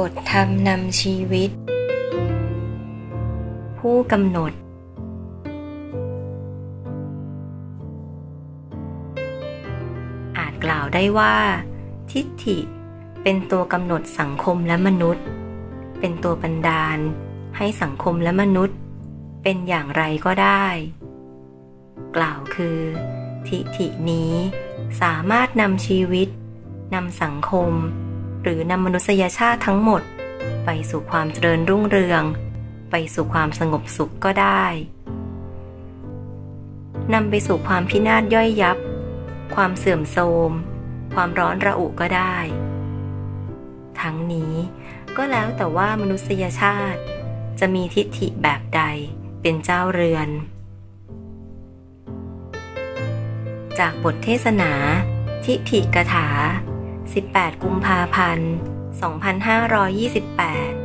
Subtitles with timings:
[0.00, 1.50] บทธรรมนำชีวิต
[3.78, 4.52] ผู้กำหนด
[10.38, 11.36] อาจกล่าวได้ว่า
[12.10, 12.58] ทิฏฐิ
[13.22, 15.24] เป็นตัวกำหนดสังคมและมนุษย์
[16.00, 16.98] เป็นตัวบันดาล
[17.56, 18.76] ให้สังคมและมนุษย์
[19.42, 20.66] เป็นอย่างไรก็ได้
[22.16, 22.78] กล่าวคือ
[23.46, 24.32] ทิฏฐินี้
[25.02, 26.28] สามารถนำชีวิต
[26.94, 27.72] นำสังคม
[28.42, 30.02] หรือนำมนุษยชาติทั้งหมด
[30.64, 32.22] ไปสู่ความเจริญรุ่งเรือง
[32.90, 34.64] ไปสู่ความสงบสุขก็ได้
[37.14, 38.78] นำไปสู่ความพินาศย่อยยับ
[39.54, 40.50] ความเสื่อมโทรม
[41.14, 42.36] ความร้อนระอุก็ได้
[44.00, 44.54] ทั้งนี้
[45.16, 47.00] ก็แล้วแต่ว่ามนุษยชาติ
[47.60, 48.82] จะมีทิฏฐิแบบใด
[49.40, 50.28] เป็นเจ้าเรือน
[53.78, 54.72] จากบทเทศนา
[55.44, 56.28] ทิฏฐิกถา
[57.14, 60.79] 18 กุมภาพันธ์ 2528